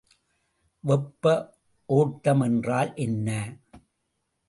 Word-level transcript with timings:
வெப்ப 0.83 1.53
ஓட்டம் 1.89 2.41
என்றால் 2.41 2.91
என்ன? 2.95 3.29